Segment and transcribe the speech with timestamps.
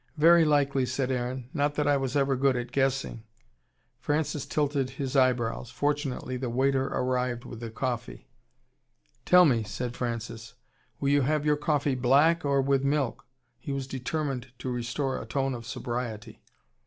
[0.17, 1.47] "Very likely," said Aaron.
[1.53, 3.21] "Not that I was ever good at guessing."
[3.99, 5.69] Francis tilted his eyebrows.
[5.69, 8.27] Fortunately the waiter arrived with the coffee.
[9.25, 10.55] "Tell me," said Francis,
[10.99, 13.27] "will you have your coffee black, or with milk?"
[13.59, 16.41] He was determined to restore a tone of sobriety.